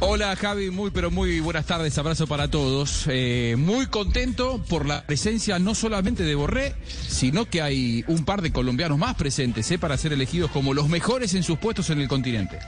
Hola 0.00 0.36
Javi, 0.36 0.70
muy 0.70 0.90
pero 0.90 1.10
muy 1.10 1.40
buenas 1.40 1.66
tardes, 1.66 1.98
abrazo 1.98 2.28
para 2.28 2.48
todos. 2.48 3.04
Eh, 3.08 3.56
muy 3.58 3.86
contento 3.86 4.62
por 4.68 4.86
la 4.86 5.04
presencia 5.04 5.58
no 5.58 5.74
solamente 5.74 6.22
de 6.22 6.36
Borré, 6.36 6.76
sino 7.08 7.46
que 7.46 7.62
hay 7.62 8.04
un 8.06 8.24
par 8.24 8.40
de 8.40 8.52
colombianos 8.52 8.96
más 8.96 9.16
presentes 9.16 9.68
eh, 9.72 9.78
para 9.78 9.96
ser 9.96 10.12
elegidos 10.12 10.52
como 10.52 10.72
los 10.72 10.88
mejores 10.88 11.34
en 11.34 11.42
sus 11.42 11.58
puestos 11.58 11.90
en 11.90 12.00
el 12.00 12.06
continente. 12.06 12.60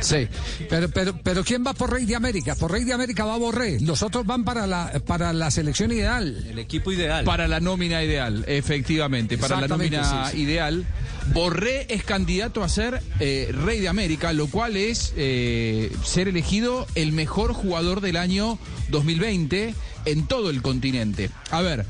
Sí, 0.00 0.28
pero, 0.68 0.88
pero, 0.88 1.18
pero 1.20 1.42
¿quién 1.42 1.64
va 1.66 1.72
por 1.72 1.92
Rey 1.92 2.04
de 2.04 2.14
América? 2.14 2.54
Por 2.54 2.70
Rey 2.70 2.84
de 2.84 2.92
América 2.92 3.24
va 3.24 3.36
Borré, 3.36 3.80
los 3.80 4.02
otros 4.02 4.24
van 4.24 4.44
para 4.44 4.68
la, 4.68 4.92
para 5.06 5.32
la 5.32 5.50
selección 5.50 5.90
ideal. 5.90 6.46
El 6.48 6.58
equipo 6.60 6.92
ideal. 6.92 7.24
Para 7.24 7.48
la 7.48 7.58
nómina 7.58 8.04
ideal, 8.04 8.44
efectivamente, 8.46 9.36
para 9.36 9.60
la 9.60 9.66
nómina 9.66 10.28
sí, 10.28 10.36
sí. 10.36 10.42
ideal. 10.42 10.84
Borré 11.32 11.86
es 11.88 12.04
candidato 12.04 12.62
a 12.62 12.68
ser 12.68 13.02
eh, 13.18 13.50
rey 13.52 13.80
de 13.80 13.88
América, 13.88 14.32
lo 14.32 14.46
cual 14.48 14.76
es 14.76 15.12
eh, 15.16 15.90
ser 16.04 16.28
elegido 16.28 16.86
el 16.94 17.12
mejor 17.12 17.54
jugador 17.54 18.00
del 18.00 18.16
año 18.16 18.58
2020 18.90 19.74
en 20.04 20.26
todo 20.26 20.50
el 20.50 20.60
continente. 20.60 21.30
A 21.50 21.62
ver, 21.62 21.86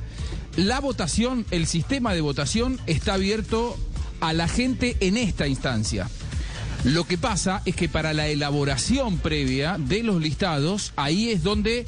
la 0.56 0.80
votación, 0.80 1.44
el 1.50 1.66
sistema 1.66 2.14
de 2.14 2.20
votación 2.20 2.80
está 2.86 3.14
abierto 3.14 3.76
a 4.20 4.32
la 4.32 4.46
gente 4.46 4.96
en 5.00 5.16
esta 5.16 5.48
instancia. 5.48 6.08
Lo 6.84 7.04
que 7.04 7.18
pasa 7.18 7.62
es 7.64 7.74
que 7.74 7.88
para 7.88 8.12
la 8.12 8.28
elaboración 8.28 9.18
previa 9.18 9.76
de 9.78 10.02
los 10.02 10.20
listados, 10.20 10.92
ahí 10.96 11.30
es 11.30 11.42
donde 11.42 11.86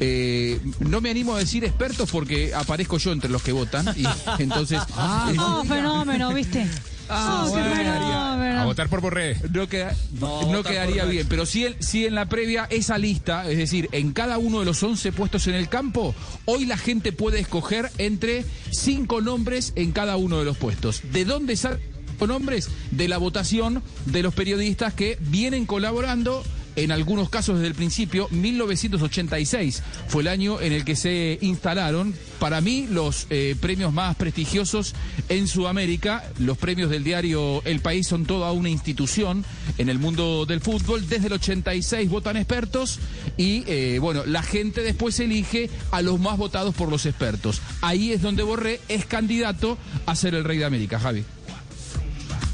eh, 0.00 0.58
no 0.80 1.00
me 1.00 1.10
animo 1.10 1.34
a 1.34 1.38
decir 1.38 1.64
expertos 1.64 2.10
porque 2.10 2.54
aparezco 2.54 2.98
yo 2.98 3.12
entre 3.12 3.30
los 3.30 3.42
que 3.42 3.52
votan. 3.52 3.86
Y 3.96 4.04
entonces. 4.42 4.80
eh, 4.82 5.36
Oh, 5.38 5.62
fenómeno, 5.64 6.32
¿viste? 6.34 6.66
Ah, 7.12 7.44
oh, 7.46 7.50
bueno, 7.50 7.74
fenómeno. 7.74 8.60
A 8.60 8.64
votar 8.64 8.88
por 8.88 9.00
Borré. 9.00 9.36
no, 9.52 9.68
queda- 9.68 9.96
No, 10.20 10.50
no 10.52 10.62
quedaría 10.62 11.04
bien, 11.06 11.26
pero 11.28 11.44
sí, 11.44 11.66
en- 11.66 11.76
sí 11.82 12.06
en 12.06 12.14
la 12.14 12.28
previa 12.28 12.66
esa 12.70 12.98
lista, 12.98 13.48
es 13.50 13.58
decir, 13.58 13.88
en 13.92 14.12
cada 14.12 14.38
uno 14.38 14.60
de 14.60 14.64
los 14.66 14.80
11 14.82 15.10
puestos 15.12 15.46
en 15.48 15.54
el 15.54 15.68
campo, 15.68 16.14
hoy 16.44 16.66
la 16.66 16.76
gente 16.76 17.12
puede 17.12 17.40
escoger 17.40 17.90
entre 17.98 18.44
cinco 18.70 19.20
nombres 19.20 19.72
en 19.76 19.90
cada 19.92 20.16
uno 20.16 20.38
de 20.38 20.44
los 20.44 20.56
puestos. 20.56 21.02
¿De 21.12 21.24
dónde 21.24 21.56
salen 21.56 21.80
los 22.20 22.28
nombres? 22.28 22.68
De 22.92 23.08
la 23.08 23.18
votación 23.18 23.82
de 24.06 24.22
los 24.22 24.32
periodistas 24.34 24.94
que 24.94 25.18
vienen 25.20 25.66
colaborando. 25.66 26.44
En 26.76 26.92
algunos 26.92 27.28
casos 27.28 27.56
desde 27.56 27.68
el 27.68 27.74
principio, 27.74 28.28
1986 28.30 29.82
fue 30.08 30.22
el 30.22 30.28
año 30.28 30.60
en 30.60 30.72
el 30.72 30.84
que 30.84 30.96
se 30.96 31.38
instalaron, 31.40 32.14
para 32.38 32.60
mí, 32.60 32.86
los 32.90 33.26
eh, 33.30 33.56
premios 33.60 33.92
más 33.92 34.16
prestigiosos 34.16 34.94
en 35.28 35.46
Sudamérica. 35.46 36.24
Los 36.38 36.56
premios 36.58 36.90
del 36.90 37.04
diario 37.04 37.62
El 37.64 37.80
País 37.80 38.06
son 38.06 38.24
toda 38.24 38.52
una 38.52 38.70
institución 38.70 39.44
en 39.78 39.88
el 39.88 39.98
mundo 39.98 40.46
del 40.46 40.60
fútbol. 40.60 41.06
Desde 41.08 41.26
el 41.26 41.34
86 41.34 42.08
votan 42.08 42.36
expertos 42.36 42.98
y, 43.36 43.64
eh, 43.66 43.98
bueno, 44.00 44.24
la 44.24 44.42
gente 44.42 44.82
después 44.82 45.20
elige 45.20 45.70
a 45.90 46.02
los 46.02 46.18
más 46.18 46.38
votados 46.38 46.74
por 46.74 46.88
los 46.88 47.04
expertos. 47.06 47.60
Ahí 47.80 48.12
es 48.12 48.22
donde 48.22 48.42
Borré 48.42 48.80
es 48.88 49.04
candidato 49.04 49.76
a 50.06 50.16
ser 50.16 50.34
el 50.34 50.44
rey 50.44 50.58
de 50.58 50.64
América, 50.64 50.98
Javi. 50.98 51.24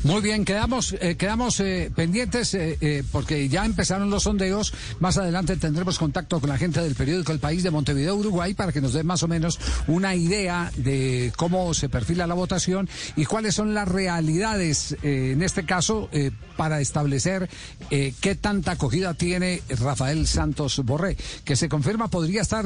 Muy 0.06 0.22
bien, 0.22 0.44
quedamos, 0.44 0.94
eh, 1.00 1.17
quedamos 1.17 1.59
eh, 1.59 1.91
pendientes 1.93 2.55
eh, 2.55 2.78
eh, 2.81 3.03
porque 3.11 3.49
ya 3.49 3.65
empezaron 3.65 4.09
los 4.09 4.22
sondeos. 4.22 4.72
Más 5.00 5.19
adelante 5.19 5.56
tendremos 5.56 5.99
contacto 5.99 6.39
con 6.39 6.49
la 6.49 6.56
gente 6.56 6.81
del 6.81 6.94
periódico 6.94 7.33
El 7.33 7.41
País 7.41 7.65
de 7.65 7.72
Montevideo, 7.72 8.15
Uruguay, 8.15 8.55
para 8.55 8.71
que 8.71 8.81
nos 8.81 8.93
dé 8.93 9.03
más 9.03 9.25
o 9.25 9.28
menos 9.28 9.59
una 9.89 10.15
idea 10.15 10.71
de 10.77 11.33
cómo 11.37 11.75
se 11.75 11.89
perfila 11.89 12.28
la 12.28 12.34
votación 12.34 12.89
y 13.17 13.25
cuáles 13.25 13.56
son 13.56 13.75
las 13.75 13.89
realidades, 13.89 14.97
eh, 15.03 15.33
en 15.33 15.43
este 15.43 15.67
caso, 15.67 16.09
eh, 16.12 16.31
para 16.56 16.81
establecer 16.81 17.50
qué 17.91 18.38
tanta 18.41 18.73
acogida 18.73 19.15
tiene 19.15 19.61
Rafael 19.69 20.28
Santos 20.28 20.81
Borré, 20.84 21.17
que 21.44 21.56
se 21.56 21.69
confirma 21.69 22.09
podría 22.09 22.43
estar 22.43 22.65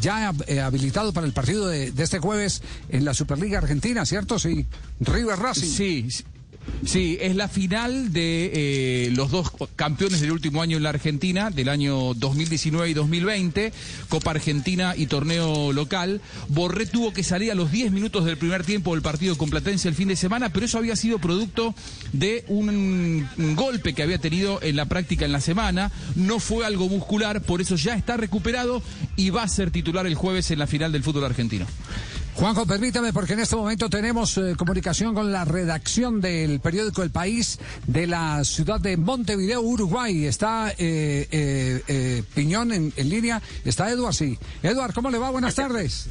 ya 0.00 0.32
habilitado 0.64 1.12
para 1.12 1.26
el 1.26 1.32
partido 1.32 1.68
de, 1.68 1.90
de 1.90 2.02
este 2.02 2.20
jueves 2.20 2.62
en 2.88 3.04
la 3.04 3.12
Superliga 3.12 3.58
Argentina, 3.58 4.06
¿cierto? 4.06 4.38
Sí, 4.38 4.64
River 5.00 5.38
Racing. 5.38 5.68
Sí. 5.68 6.08
Sí, 6.84 7.18
es 7.20 7.36
la 7.36 7.48
final 7.48 8.12
de 8.12 8.50
eh, 8.54 9.10
los 9.12 9.30
dos 9.30 9.52
campeones 9.76 10.20
del 10.22 10.32
último 10.32 10.62
año 10.62 10.78
en 10.78 10.82
la 10.82 10.88
Argentina, 10.88 11.50
del 11.50 11.68
año 11.68 12.14
2019 12.14 12.88
y 12.88 12.94
2020, 12.94 13.72
Copa 14.08 14.30
Argentina 14.30 14.94
y 14.96 15.06
torneo 15.06 15.72
local. 15.72 16.22
Borré 16.48 16.86
tuvo 16.86 17.12
que 17.12 17.22
salir 17.22 17.52
a 17.52 17.54
los 17.54 17.70
10 17.70 17.92
minutos 17.92 18.24
del 18.24 18.38
primer 18.38 18.64
tiempo 18.64 18.94
del 18.94 19.02
partido 19.02 19.36
con 19.36 19.50
Platense 19.50 19.88
el 19.88 19.94
fin 19.94 20.08
de 20.08 20.16
semana, 20.16 20.48
pero 20.52 20.64
eso 20.66 20.78
había 20.78 20.96
sido 20.96 21.18
producto 21.18 21.74
de 22.12 22.44
un, 22.48 23.28
un 23.36 23.56
golpe 23.56 23.92
que 23.92 24.02
había 24.02 24.18
tenido 24.18 24.58
en 24.62 24.76
la 24.76 24.86
práctica 24.86 25.26
en 25.26 25.32
la 25.32 25.40
semana. 25.40 25.92
No 26.16 26.38
fue 26.38 26.64
algo 26.64 26.88
muscular, 26.88 27.42
por 27.42 27.60
eso 27.60 27.76
ya 27.76 27.94
está 27.94 28.16
recuperado 28.16 28.82
y 29.16 29.30
va 29.30 29.42
a 29.42 29.48
ser 29.48 29.70
titular 29.70 30.06
el 30.06 30.14
jueves 30.14 30.50
en 30.50 30.58
la 30.58 30.66
final 30.66 30.92
del 30.92 31.02
fútbol 31.02 31.24
argentino. 31.24 31.66
Juanjo, 32.40 32.64
permítame, 32.64 33.12
porque 33.12 33.34
en 33.34 33.40
este 33.40 33.54
momento 33.54 33.90
tenemos 33.90 34.38
eh, 34.38 34.54
comunicación 34.56 35.14
con 35.14 35.30
la 35.30 35.44
redacción 35.44 36.22
del 36.22 36.58
periódico 36.60 37.02
El 37.02 37.10
País 37.10 37.58
de 37.86 38.06
la 38.06 38.42
ciudad 38.44 38.80
de 38.80 38.96
Montevideo, 38.96 39.60
Uruguay. 39.60 40.24
Está 40.24 40.70
eh, 40.70 41.28
eh, 41.30 41.82
eh, 41.86 42.22
Piñón 42.34 42.72
en, 42.72 42.94
en 42.96 43.08
línea. 43.10 43.42
Está 43.66 43.90
Eduard, 43.90 44.14
sí. 44.14 44.38
Eduard, 44.62 44.94
¿cómo 44.94 45.10
le 45.10 45.18
va? 45.18 45.28
Buenas 45.28 45.54
tardes. 45.54 46.08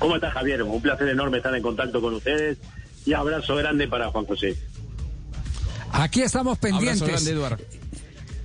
¿Cómo 0.00 0.16
estás, 0.16 0.34
Javier? 0.34 0.60
Un 0.64 0.82
placer 0.82 1.08
enorme 1.08 1.36
estar 1.36 1.54
en 1.54 1.62
contacto 1.62 2.00
con 2.00 2.14
ustedes 2.14 2.58
y 3.06 3.12
abrazo 3.12 3.54
grande 3.54 3.86
para 3.86 4.10
Juan 4.10 4.26
José. 4.26 4.56
Aquí 5.92 6.22
estamos 6.22 6.58
Abrazo 6.58 6.78
pendientes. 6.78 7.08
grande, 7.08 7.30
Eduardo. 7.30 7.64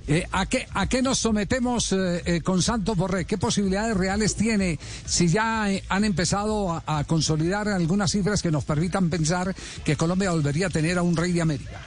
Eh, 0.06 0.26
¿a, 0.32 0.44
qué, 0.46 0.66
¿A 0.74 0.86
qué 0.86 1.00
nos 1.00 1.18
sometemos 1.18 1.92
eh, 1.92 2.22
eh, 2.26 2.40
con 2.42 2.60
Santos 2.60 2.94
Borré? 2.96 3.24
¿Qué 3.24 3.38
posibilidades 3.38 3.96
reales 3.96 4.36
tiene 4.36 4.78
si 5.06 5.28
ya 5.28 5.70
eh, 5.70 5.82
han 5.88 6.04
empezado 6.04 6.82
a, 6.86 7.04
consolidar 7.04 7.68
algunas 7.68 8.10
cifras 8.10 8.42
que 8.42 8.50
nos 8.50 8.64
permitan 8.64 9.08
pensar 9.08 9.54
que 9.84 9.96
Colombia 9.96 10.30
volvería 10.30 10.66
a 10.66 10.70
tener 10.70 10.98
a 10.98 11.02
un 11.02 11.16
rey 11.16 11.32
de 11.32 11.40
América? 11.40 11.80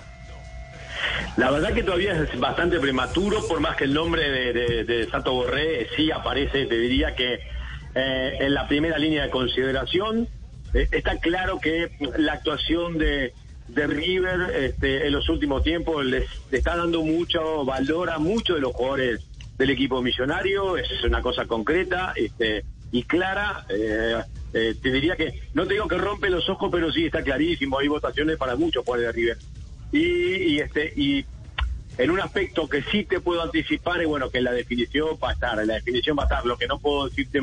La 1.38 1.52
verdad 1.52 1.74
que 1.74 1.84
todavía 1.84 2.24
es 2.24 2.40
bastante 2.40 2.80
prematuro, 2.80 3.48
por 3.48 3.60
más 3.60 3.76
que 3.78 3.84
el 3.84 3.94
nombre 3.94 4.30
de, 4.30 4.54
de, 4.54 4.84
de 4.84 5.10
Santo 5.12 5.34
Borré 5.34 5.88
sí 5.96 6.10
aparece, 6.10 6.66
te 6.66 6.78
diría 6.78 7.16
que 7.16 7.40
en 7.94 8.54
la 8.54 8.68
primera 8.68 8.98
línea 9.00 9.24
de 9.24 9.30
consideración. 9.32 10.28
Está 10.74 11.18
claro 11.18 11.60
que 11.60 11.90
la 12.18 12.34
actuación 12.34 13.00
de, 13.00 13.34
de 13.68 13.88
River 13.88 14.56
este, 14.56 15.08
en 15.08 15.14
los 15.14 15.28
últimos 15.30 15.64
tiempos 15.64 16.06
les, 16.06 16.26
le 16.52 16.58
está 16.58 16.76
dando 16.76 17.04
mucho 17.04 17.66
valor 17.66 18.10
a 18.10 18.18
muchos 18.18 18.56
de 18.56 18.62
los 18.62 18.74
jugadores 18.74 19.22
del 19.58 19.70
equipo 19.72 20.02
millonario, 20.02 20.78
es 20.78 21.04
una 21.04 21.22
cosa 21.22 21.46
concreta 21.46 22.14
este, 22.16 22.64
y 22.92 23.04
clara. 23.04 23.66
eh, 23.70 24.22
eh, 24.54 24.76
te 24.82 24.92
diría 24.92 25.16
que, 25.16 25.42
no 25.54 25.68
te 25.68 25.74
digo 25.74 25.88
que 25.88 25.98
rompe 25.98 26.30
los 26.30 26.50
ojos, 26.50 26.70
pero 26.72 26.92
sí 26.92 27.06
está 27.06 27.22
clarísimo, 27.22 27.80
hay 27.80 27.88
votaciones 27.88 28.38
para 28.38 28.56
muchos 28.56 28.86
jugadores 28.86 29.08
de 29.08 29.22
River. 29.22 29.38
Y, 29.92 30.54
y 30.54 30.60
este 30.60 30.94
y 30.96 31.26
en 31.98 32.12
un 32.12 32.20
aspecto 32.20 32.68
que 32.68 32.84
sí 32.84 33.04
te 33.04 33.20
puedo 33.20 33.42
anticipar 33.42 34.02
es 34.02 34.08
bueno 34.08 34.30
que 34.30 34.42
la 34.42 34.52
definición 34.52 35.18
va 35.22 35.32
a 35.32 35.34
estar, 35.34 35.66
la 35.66 35.76
definición 35.76 36.18
va 36.18 36.24
a 36.24 36.26
estar, 36.26 36.46
lo 36.46 36.58
que 36.58 36.68
no 36.68 36.80
puedo 36.80 37.08
decirte 37.08 37.42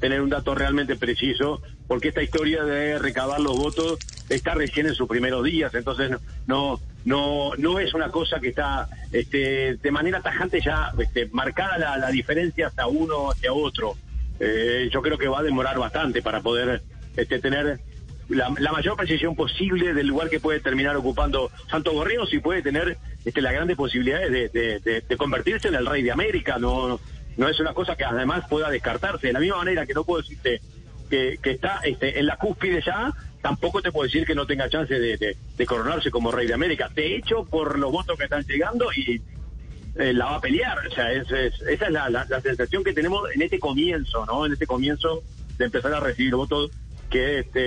tener 0.00 0.20
un 0.20 0.30
dato 0.30 0.54
realmente 0.54 0.96
preciso, 0.96 1.60
porque 1.86 2.08
esta 2.08 2.22
historia 2.22 2.64
de 2.64 2.98
recabar 2.98 3.40
los 3.40 3.56
votos 3.56 3.98
está 4.28 4.54
recién 4.54 4.86
en 4.86 4.94
sus 4.94 5.08
primeros 5.08 5.44
días, 5.44 5.74
entonces 5.74 6.10
no 6.10 6.18
no 6.46 6.80
no, 7.04 7.52
no 7.56 7.78
es 7.78 7.94
una 7.94 8.08
cosa 8.10 8.40
que 8.40 8.48
está 8.48 8.88
este, 9.12 9.76
de 9.76 9.90
manera 9.92 10.20
tajante 10.20 10.60
ya 10.60 10.90
este, 10.98 11.26
marcada 11.32 11.96
la, 11.98 12.08
diferencia 12.10 12.66
hacia 12.66 12.86
uno 12.88 13.30
hacia 13.30 13.52
otro. 13.52 13.94
Eh, 14.40 14.90
yo 14.92 15.00
creo 15.02 15.16
que 15.16 15.28
va 15.28 15.38
a 15.38 15.42
demorar 15.44 15.78
bastante 15.78 16.20
para 16.20 16.40
poder 16.40 16.82
este, 17.16 17.38
tener 17.38 17.78
la, 18.28 18.52
la 18.58 18.72
mayor 18.72 18.96
precisión 18.96 19.36
posible 19.36 19.94
del 19.94 20.08
lugar 20.08 20.28
que 20.28 20.40
puede 20.40 20.58
terminar 20.58 20.96
ocupando 20.96 21.48
Santos 21.70 21.94
Borreo, 21.94 22.26
si 22.26 22.40
puede 22.40 22.60
tener 22.60 22.98
este, 23.24 23.40
las 23.40 23.52
grandes 23.52 23.76
posibilidades 23.76 24.32
de, 24.32 24.48
de- 24.48 24.80
de- 24.80 25.00
de 25.02 25.16
convertirse 25.16 25.68
en 25.68 25.76
el 25.76 25.86
rey 25.86 26.02
de 26.02 26.10
América. 26.10 26.58
No, 26.58 26.98
no 27.36 27.48
es 27.48 27.58
una 27.60 27.74
cosa 27.74 27.96
que 27.96 28.04
además 28.04 28.44
pueda 28.48 28.70
descartarse. 28.70 29.26
De 29.28 29.32
la 29.32 29.40
misma 29.40 29.58
manera 29.58 29.86
que 29.86 29.94
no 29.94 30.04
puedo 30.04 30.22
decirte 30.22 30.60
que, 31.10 31.38
está 31.42 31.80
este, 31.84 32.18
en 32.18 32.26
la 32.26 32.36
cúspide 32.36 32.82
ya, 32.84 33.12
tampoco 33.42 33.80
te 33.82 33.92
puedo 33.92 34.04
decir 34.04 34.26
que 34.26 34.34
no 34.34 34.46
tenga 34.46 34.68
chance 34.68 34.92
de, 34.98 35.36
coronarse 35.66 36.10
como 36.10 36.32
rey 36.32 36.46
de 36.46 36.54
América. 36.54 36.90
De 36.94 37.16
hecho, 37.16 37.44
por 37.44 37.78
los 37.78 37.92
votos 37.92 38.16
que 38.18 38.24
están 38.24 38.42
llegando 38.44 38.86
y, 38.94 39.20
eh, 39.98 40.12
la 40.12 40.26
va 40.26 40.34
a 40.36 40.40
pelear. 40.40 40.86
O 40.86 40.90
sea, 40.90 41.12
es, 41.12 41.30
es- 41.30 41.60
esa 41.62 41.86
es 41.86 41.92
la, 41.92 42.08
la- 42.10 42.26
la 42.28 42.40
sensación 42.40 42.82
que 42.84 42.92
tenemos 42.92 43.28
en 43.34 43.42
este 43.42 43.58
comienzo, 43.58 44.26
¿no? 44.26 44.44
En 44.46 44.52
este 44.52 44.66
comienzo 44.66 45.22
de 45.58 45.64
empezar 45.66 45.94
a 45.94 46.00
recibir 46.00 46.34
votos, 46.34 46.70
que 47.10 47.38
este, 47.40 47.60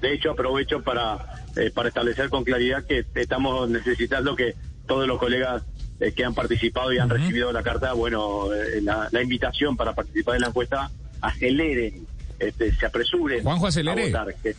de 0.00 0.12
hecho 0.12 0.30
aprovecho 0.32 0.82
para, 0.82 1.18
eh, 1.56 1.70
para 1.72 1.88
establecer 1.88 2.28
con 2.30 2.42
claridad 2.44 2.84
que 2.86 3.04
estamos 3.14 3.68
necesitando 3.68 4.34
que 4.34 4.54
todos 4.86 5.06
los 5.06 5.18
colegas 5.18 5.62
eh, 6.00 6.12
que 6.12 6.24
han 6.24 6.34
participado 6.34 6.92
y 6.92 6.98
han 6.98 7.08
recibido 7.10 7.52
la 7.52 7.62
carta, 7.62 7.92
bueno, 7.92 8.52
eh, 8.52 8.80
la, 8.82 9.08
la 9.10 9.22
invitación 9.22 9.76
para 9.76 9.94
participar 9.94 10.34
en 10.36 10.42
la 10.42 10.48
encuesta, 10.48 10.90
aceleren, 11.20 12.06
este, 12.38 12.74
se 12.74 12.86
apresuren 12.86 13.42
Juanjo, 13.42 13.66
acelere. 13.68 14.02
a 14.04 14.06
votar. 14.24 14.34
Que, 14.42 14.54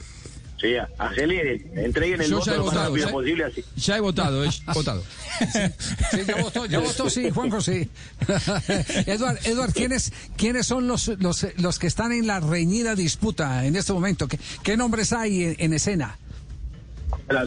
sí, 0.59 0.73
aceleren, 0.97 1.71
entreguen 1.77 2.21
el 2.21 2.29
Yo 2.29 2.39
voto 2.39 2.51
lo 2.51 2.57
más 2.57 2.65
votado, 2.65 2.89
rápido 2.89 3.07
ya- 3.07 3.11
posible, 3.13 3.43
así. 3.43 3.63
Ya 3.75 3.97
he 3.97 3.99
votado, 3.99 4.43
he 4.45 4.49
votado. 4.73 5.03
Sí, 6.11 6.19
ya 6.25 6.35
votó, 6.41 6.65
ya 6.65 6.79
votó, 6.79 7.09
sí, 7.09 7.29
Juanjo, 7.29 7.59
sí. 7.59 7.89
Eduard, 9.05 9.37
Eduard, 9.45 9.73
¿quiénes, 9.73 10.13
¿quiénes 10.37 10.65
son 10.65 10.87
los, 10.87 11.09
los, 11.19 11.45
los 11.57 11.77
que 11.79 11.87
están 11.87 12.13
en 12.13 12.25
la 12.27 12.39
reñida 12.39 12.95
disputa 12.95 13.65
en 13.65 13.75
este 13.75 13.91
momento? 13.91 14.27
¿Qué, 14.29 14.39
qué 14.63 14.77
nombres 14.77 15.11
hay 15.13 15.43
en, 15.43 15.55
en 15.59 15.73
escena? 15.73 16.17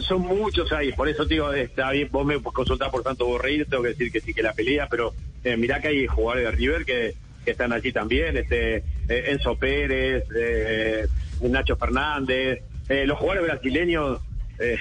Son 0.01 0.21
muchos 0.21 0.71
ahí, 0.73 0.91
por 0.91 1.07
eso 1.07 1.25
te 1.25 1.35
digo, 1.35 1.53
está 1.53 1.91
bien, 1.91 2.09
vos 2.11 2.25
me 2.25 2.41
consultás 2.41 2.89
por 2.89 3.01
tanto 3.01 3.25
Borreiro, 3.25 3.65
tengo 3.65 3.83
que 3.83 3.89
decir 3.89 4.11
que 4.11 4.19
sí 4.19 4.33
que 4.33 4.43
la 4.43 4.53
pelea, 4.53 4.87
pero 4.89 5.13
eh, 5.43 5.55
mirá 5.55 5.79
que 5.79 5.87
hay 5.87 6.05
jugadores 6.05 6.45
de 6.45 6.51
River 6.51 6.85
que, 6.85 7.15
están 7.45 7.73
allí 7.73 7.91
también, 7.91 8.37
este 8.37 8.75
eh, 8.75 9.31
Enzo 9.31 9.55
Pérez, 9.55 10.23
eh, 10.35 11.07
Nacho 11.41 11.75
Fernández, 11.77 12.61
eh, 12.87 13.07
los 13.07 13.17
jugadores 13.17 13.49
brasileños, 13.49 14.19
eh, 14.59 14.77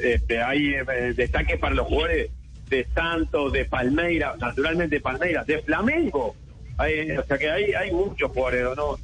este, 0.00 0.40
hay 0.40 0.74
destaques 1.16 1.58
para 1.58 1.74
los 1.74 1.88
jugadores 1.88 2.30
de 2.68 2.86
Santos, 2.94 3.52
de 3.52 3.64
Palmeiras, 3.64 4.38
naturalmente 4.38 4.96
de 4.96 5.00
Palmeiras, 5.00 5.46
de 5.48 5.62
Flamengo, 5.62 6.36
hay, 6.78 7.10
o 7.10 7.24
sea 7.24 7.38
que 7.38 7.50
hay, 7.50 7.72
hay 7.72 7.90
muchos 7.90 8.30
jugadores, 8.30 8.76
¿no? 8.76 8.98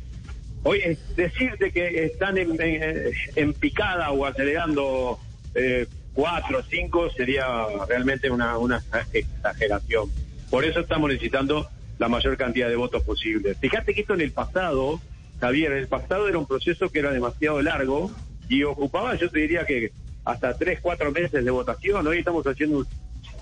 Hoy 0.62 0.96
decirte 1.16 1.72
que 1.72 2.04
están 2.04 2.36
en 2.38 3.52
picada 3.54 4.12
o 4.12 4.26
acelerando 4.26 5.18
eh, 5.58 5.86
cuatro 6.14 6.58
o 6.58 6.62
cinco 6.62 7.10
sería 7.10 7.46
realmente 7.88 8.30
una, 8.30 8.56
una 8.58 8.82
exageración. 9.12 10.08
Por 10.50 10.64
eso 10.64 10.80
estamos 10.80 11.10
necesitando 11.10 11.68
la 11.98 12.08
mayor 12.08 12.36
cantidad 12.36 12.68
de 12.68 12.76
votos 12.76 13.02
posible. 13.02 13.54
Fíjate 13.54 13.92
que 13.94 14.00
esto 14.02 14.14
en 14.14 14.20
el 14.22 14.32
pasado, 14.32 15.00
Javier, 15.40 15.72
en 15.72 15.78
el 15.78 15.88
pasado 15.88 16.28
era 16.28 16.38
un 16.38 16.46
proceso 16.46 16.88
que 16.90 17.00
era 17.00 17.10
demasiado 17.10 17.60
largo 17.60 18.10
y 18.48 18.62
ocupaba, 18.64 19.14
yo 19.16 19.28
te 19.30 19.40
diría 19.40 19.66
que 19.66 19.92
hasta 20.24 20.56
tres, 20.56 20.78
cuatro 20.80 21.10
meses 21.12 21.44
de 21.44 21.50
votación. 21.50 22.06
Hoy 22.06 22.18
estamos 22.18 22.46
haciendo 22.46 22.86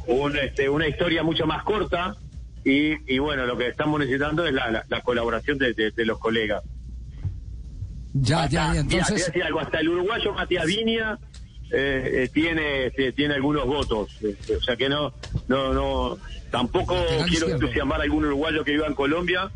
un- 0.06 0.36
este, 0.36 0.68
una 0.68 0.86
historia 0.88 1.22
mucho 1.22 1.46
más 1.46 1.62
corta 1.64 2.16
y, 2.64 2.94
y 3.12 3.18
bueno, 3.18 3.44
lo 3.46 3.56
que 3.56 3.68
estamos 3.68 4.00
necesitando 4.00 4.46
es 4.46 4.52
la, 4.52 4.70
la- 4.70 4.84
la 4.88 5.00
colaboración 5.02 5.58
de- 5.58 5.72
de- 5.74 5.90
de 5.92 6.04
los 6.04 6.18
colegas. 6.18 6.62
Ya, 8.14 8.46
ya, 8.48 8.70
Hasta- 8.70 8.80
entonces. 8.80 9.32
algo, 9.44 9.60
hasta 9.60 9.80
el 9.80 9.88
uruguayo 9.90 10.32
Matías 10.32 10.64
Viña 10.66 11.18
eh, 11.72 12.22
eh, 12.24 12.30
tiene 12.32 12.86
este, 12.86 13.12
tiene 13.12 13.34
algunos 13.34 13.66
votos, 13.66 14.10
este, 14.22 14.56
o 14.56 14.62
sea 14.62 14.76
que 14.76 14.88
no 14.88 15.12
no 15.48 15.72
no 15.74 16.18
tampoco 16.50 16.94
quiero 17.28 17.48
entusiasmar 17.48 18.00
a 18.00 18.04
algún 18.04 18.24
uruguayo 18.24 18.64
que 18.64 18.72
viva 18.72 18.86
en 18.86 18.94
Colombia 18.94 19.50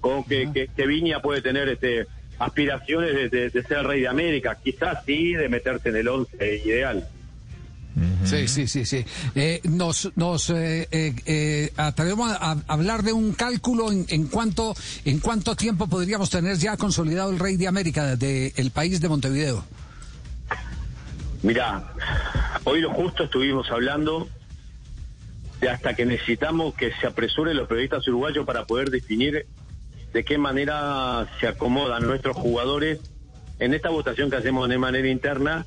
con 0.00 0.24
que, 0.24 0.50
que, 0.52 0.68
que 0.68 0.86
Viña 0.86 1.20
puede 1.22 1.42
tener 1.42 1.68
este 1.68 2.06
aspiraciones 2.38 3.14
de, 3.14 3.28
de- 3.28 3.50
de 3.50 3.62
ser 3.64 3.84
rey 3.86 4.00
de 4.02 4.08
América, 4.08 4.56
quizás 4.62 4.98
sí 5.04 5.34
de 5.34 5.48
meterse 5.48 5.90
en 5.90 5.96
el 5.96 6.08
once 6.08 6.62
ideal. 6.64 7.06
Sí, 8.24 8.46
sí, 8.48 8.66
sí, 8.68 8.84
sí. 8.86 9.04
Eh, 9.34 9.60
nos 9.64 10.10
nos 10.16 10.48
eh, 10.50 10.86
eh, 10.92 11.12
eh, 11.26 11.72
atrevemos 11.76 12.30
a, 12.30 12.52
a 12.52 12.56
hablar 12.68 13.02
de 13.02 13.12
un 13.12 13.32
cálculo 13.32 13.90
en, 13.92 14.06
en 14.08 14.28
cuánto 14.28 14.74
en 15.04 15.18
cuánto 15.18 15.56
tiempo 15.56 15.86
podríamos 15.88 16.30
tener 16.30 16.56
ya 16.56 16.76
consolidado 16.76 17.30
el 17.30 17.38
rey 17.38 17.56
de 17.56 17.66
América 17.66 18.14
del 18.16 18.70
país 18.70 19.00
de 19.00 19.08
Montevideo. 19.08 19.64
Mira, 21.42 21.94
hoy 22.64 22.82
lo 22.82 22.90
justo 22.90 23.24
estuvimos 23.24 23.70
hablando 23.70 24.28
de 25.60 25.70
hasta 25.70 25.94
que 25.94 26.04
necesitamos 26.04 26.74
que 26.74 26.92
se 26.92 27.06
apresuren 27.06 27.56
los 27.56 27.66
periodistas 27.66 28.06
uruguayos 28.08 28.44
para 28.44 28.66
poder 28.66 28.90
definir 28.90 29.46
de 30.12 30.24
qué 30.24 30.36
manera 30.36 31.26
se 31.38 31.48
acomodan 31.48 32.06
nuestros 32.06 32.36
jugadores 32.36 33.00
en 33.58 33.72
esta 33.72 33.88
votación 33.88 34.30
que 34.30 34.36
hacemos 34.36 34.68
de 34.68 34.78
manera 34.78 35.08
interna. 35.08 35.66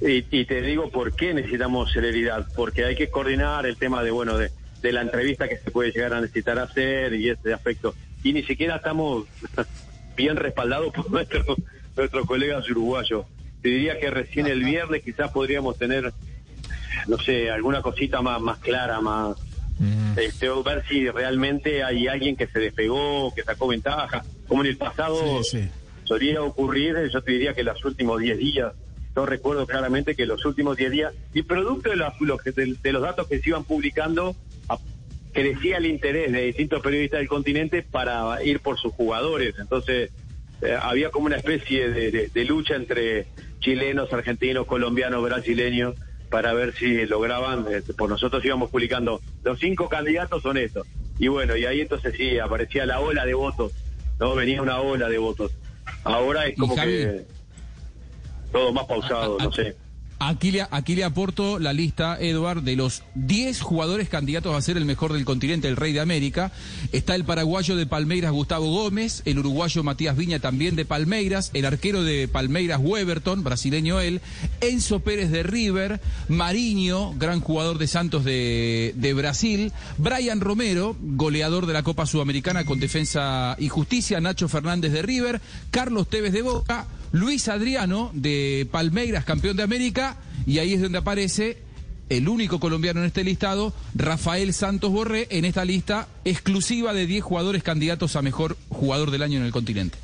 Y, 0.00 0.22
te 0.22 0.62
digo 0.62 0.90
por 0.90 1.14
qué 1.14 1.34
necesitamos 1.34 1.92
celeridad, 1.92 2.46
porque 2.56 2.86
hay 2.86 2.96
que 2.96 3.10
coordinar 3.10 3.66
el 3.66 3.76
tema 3.76 4.02
de, 4.02 4.10
bueno, 4.10 4.38
de, 4.38 4.50
de 4.80 4.92
la 4.92 5.02
entrevista 5.02 5.46
que 5.46 5.58
se 5.58 5.70
puede 5.70 5.92
llegar 5.92 6.14
a 6.14 6.22
necesitar 6.22 6.58
hacer 6.58 7.12
y 7.12 7.28
ese 7.28 7.52
aspecto. 7.52 7.94
Y 8.24 8.32
ni 8.32 8.42
siquiera 8.44 8.76
estamos 8.76 9.26
bien 10.16 10.36
respaldados 10.36 10.90
por 10.94 11.10
nuestros, 11.10 11.44
nuestros 11.94 12.26
colegas 12.26 12.68
uruguayos. 12.70 13.26
Te 13.62 13.68
diría 13.68 13.98
que 13.98 14.10
recién 14.10 14.46
el 14.46 14.62
viernes 14.64 15.02
quizás 15.02 15.30
podríamos 15.30 15.76
tener, 15.76 16.12
no 17.06 17.18
sé, 17.18 17.50
alguna 17.50 17.82
cosita 17.82 18.22
más, 18.22 18.40
más 18.40 18.58
clara, 18.58 19.00
más, 19.00 19.36
este, 20.16 20.48
o 20.50 20.62
ver 20.62 20.84
si 20.88 21.08
realmente 21.10 21.82
hay 21.82 22.06
alguien 22.08 22.36
que 22.36 22.46
se 22.46 22.58
despegó, 22.58 23.32
que 23.34 23.42
sacó 23.42 23.68
ventaja, 23.68 24.24
como 24.48 24.62
en 24.62 24.68
el 24.70 24.76
pasado 24.76 25.42
Sí, 25.42 25.58
sí. 25.62 25.68
solía 26.04 26.42
ocurrir, 26.42 26.96
yo 27.12 27.22
te 27.22 27.32
diría 27.32 27.54
que 27.54 27.62
los 27.62 27.84
últimos 27.84 28.20
10 28.20 28.38
días, 28.38 28.72
yo 29.14 29.26
recuerdo 29.26 29.66
claramente 29.66 30.14
que 30.14 30.24
los 30.26 30.44
últimos 30.46 30.76
10 30.76 30.90
días, 30.90 31.12
y 31.34 31.42
producto 31.42 31.90
de, 31.90 31.96
que- 32.42 32.52
de- 32.52 32.76
de 32.82 32.92
los 32.92 33.02
datos 33.02 33.26
que 33.28 33.38
se 33.40 33.50
iban 33.50 33.64
publicando, 33.64 34.34
crecía 35.32 35.76
el 35.76 35.86
interés 35.86 36.32
de 36.32 36.42
distintos 36.46 36.82
periodistas 36.82 37.20
del 37.20 37.28
continente 37.28 37.82
para 37.82 38.42
ir 38.42 38.58
por 38.60 38.78
sus 38.80 38.92
jugadores. 38.92 39.54
Entonces, 39.60 40.10
eh, 40.60 40.76
había 40.80 41.10
como 41.10 41.26
una 41.26 41.36
especie 41.36 41.88
de, 41.88 42.10
de- 42.10 42.28
de 42.34 42.44
lucha 42.44 42.74
entre 42.74 43.26
chilenos, 43.60 44.12
argentinos, 44.12 44.66
colombianos, 44.66 45.22
brasileños, 45.22 45.94
para 46.30 46.52
ver 46.52 46.74
si 46.74 47.06
lograban, 47.06 47.66
eh, 47.70 47.82
por 47.96 48.08
nosotros 48.08 48.44
íbamos 48.44 48.70
publicando, 48.70 49.20
los 49.42 49.58
cinco 49.58 49.88
candidatos 49.88 50.42
son 50.42 50.56
estos. 50.56 50.86
Y 51.18 51.28
bueno, 51.28 51.56
y 51.56 51.66
ahí 51.66 51.80
entonces 51.80 52.14
sí, 52.16 52.38
aparecía 52.38 52.86
la 52.86 53.00
ola 53.00 53.26
de 53.26 53.34
votos, 53.34 53.72
¿no? 54.18 54.34
Venía 54.34 54.62
una 54.62 54.80
ola 54.80 55.08
de 55.08 55.18
votos. 55.18 55.52
Ahora 56.04 56.46
es 56.46 56.56
como 56.56 56.74
que 56.86 57.24
todo 58.52 58.72
más 58.72 58.86
pausado, 58.86 59.36
A- 59.38 59.42
a- 59.42 59.44
no 59.44 59.52
sé. 59.52 59.76
Aquí 60.22 60.50
le, 60.50 61.04
aporto 61.04 61.58
la 61.58 61.72
lista, 61.72 62.18
Eduard, 62.20 62.62
de 62.62 62.76
los 62.76 63.04
10 63.14 63.62
jugadores 63.62 64.10
candidatos 64.10 64.54
a 64.54 64.60
ser 64.60 64.76
el 64.76 64.84
mejor 64.84 65.14
del 65.14 65.24
continente, 65.24 65.66
el 65.66 65.76
rey 65.76 65.94
de 65.94 66.00
América. 66.00 66.52
Está 66.92 67.14
el 67.14 67.24
paraguayo 67.24 67.74
de 67.74 67.86
Palmeiras, 67.86 68.30
Gustavo 68.30 68.70
Gómez, 68.70 69.22
el 69.24 69.38
uruguayo 69.38 69.82
Matías 69.82 70.18
Viña, 70.18 70.38
también 70.38 70.76
de 70.76 70.84
Palmeiras, 70.84 71.50
el 71.54 71.64
arquero 71.64 72.02
de 72.04 72.28
Palmeiras, 72.28 72.80
Weberton, 72.82 73.42
brasileño 73.42 73.98
él, 73.98 74.20
Enzo 74.60 75.00
Pérez 75.00 75.30
de 75.30 75.42
River, 75.42 76.02
Mariño, 76.28 77.14
gran 77.14 77.40
jugador 77.40 77.78
de 77.78 77.86
Santos 77.86 78.22
de, 78.22 78.92
de 78.96 79.14
Brasil, 79.14 79.72
Brian 79.96 80.42
Romero, 80.42 80.96
goleador 81.00 81.64
de 81.64 81.72
la 81.72 81.82
Copa 81.82 82.04
Sudamericana 82.04 82.66
con 82.66 82.78
Defensa 82.78 83.56
y 83.58 83.70
Justicia, 83.70 84.20
Nacho 84.20 84.48
Fernández 84.48 84.92
de 84.92 85.00
River, 85.00 85.40
Carlos 85.70 86.10
Tevez 86.10 86.34
de 86.34 86.42
Boca, 86.42 86.88
Luis 87.12 87.48
Adriano 87.48 88.10
de 88.14 88.68
Palmeiras, 88.70 89.24
campeón 89.24 89.56
de 89.56 89.62
América, 89.62 90.16
y 90.46 90.58
ahí 90.58 90.74
es 90.74 90.80
donde 90.80 90.98
aparece 90.98 91.58
el 92.08 92.28
único 92.28 92.58
colombiano 92.58 93.00
en 93.00 93.06
este 93.06 93.24
listado, 93.24 93.72
Rafael 93.94 94.52
Santos 94.52 94.90
Borré, 94.90 95.28
en 95.30 95.44
esta 95.44 95.64
lista 95.64 96.08
exclusiva 96.24 96.92
de 96.92 97.06
10 97.06 97.22
jugadores 97.22 97.62
candidatos 97.62 98.16
a 98.16 98.22
mejor 98.22 98.56
jugador 98.68 99.12
del 99.12 99.22
año 99.22 99.38
en 99.38 99.46
el 99.46 99.52
continente. 99.52 99.96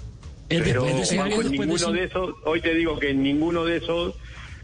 Pero 0.49 0.87
Juanjo, 0.87 1.43
ninguno 1.43 1.93
de 1.93 2.05
esos, 2.05 2.35
hoy 2.45 2.61
te 2.61 2.75
digo 2.75 2.99
que 3.01 3.13
ninguno 3.13 3.65
de 3.65 3.79
esos, 3.79 4.15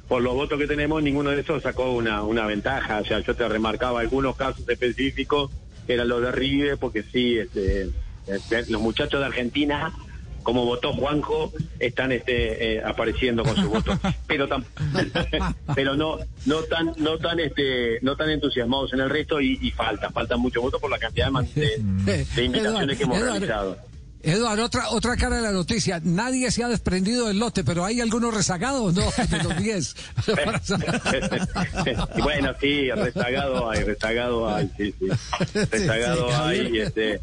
por 0.07 0.23
los 0.23 0.35
votos 0.35 0.59
que 0.59 0.69
tenemos, 0.69 1.03
ninguno 1.03 1.31
de 1.31 1.41
esos 1.41 1.65
sacó 1.65 1.91
una, 1.91 2.23
una 2.23 2.47
ventaja. 2.47 3.01
O 3.01 3.05
sea, 3.05 3.19
yo 3.19 3.35
te 3.35 3.49
remarcaba 3.49 4.01
algunos 4.01 4.37
casos 4.37 4.69
específicos, 4.69 5.51
que 5.87 5.95
eran 5.95 6.09
los 6.09 6.23
de 6.23 6.31
River, 6.31 6.79
porque 6.79 7.03
sí, 7.03 7.39
este, 7.39 7.91
este, 8.29 8.71
los 8.71 8.81
muchachos 8.81 9.19
de 9.19 9.27
Argentina, 9.27 9.93
como 10.43 10.65
votó 10.65 10.93
Juanjo, 10.93 11.53
están 11.79 12.13
este, 12.13 12.77
eh, 12.77 12.83
apareciendo 12.85 13.43
con 13.45 13.55
sus 13.57 13.67
votos. 13.67 13.99
Pero 14.27 14.49
tam- 14.49 14.65
pero 15.75 15.95
no, 15.97 16.19
no 16.47 16.57
tan, 16.65 16.93
no 16.97 17.19
tan 17.19 17.39
este, 17.41 17.99
no 18.03 18.17
tan 18.17 18.31
entusiasmados 18.31 18.93
en 18.93 19.01
el 19.01 19.11
resto 19.11 19.41
y, 19.41 19.59
y 19.61 19.71
falta, 19.71 20.11
falta 20.11 20.37
mucho 20.37 20.61
voto 20.63 20.79
por 20.79 20.91
la 20.91 20.99
cantidad 20.99 21.27
de, 21.27 21.31
man- 21.33 21.49
de, 21.55 22.25
de 22.35 22.45
invitaciones 22.45 22.97
que 22.99 23.05
hemos 23.05 23.21
realizado. 23.21 23.77
Eduardo, 24.25 24.65
otra, 24.65 24.89
otra 24.91 25.17
cara 25.17 25.35
de 25.37 25.43
la 25.43 25.51
noticia. 25.51 26.01
Nadie 26.05 26.49
se 26.53 26.63
ha 26.63 26.69
desprendido 26.69 27.27
del 27.27 27.41
lote, 27.41 27.65
pero 27.65 27.85
hay 27.85 28.01
algunos 28.01 28.33
rezagados, 28.33 28.95
¿no? 28.95 29.03
De 29.29 29.43
los 29.43 29.57
10. 29.57 29.97
Y 32.17 32.21
bueno, 32.23 32.53
sí, 32.61 32.91
rezagado 32.93 33.69
hay, 33.71 33.83
rezagado 33.83 34.49
hay, 34.55 34.71
sí, 34.77 34.95
sí. 34.99 35.09
Rezagado 35.71 36.29
sí, 36.29 36.35
hay, 36.39 36.79
este. 36.79 37.21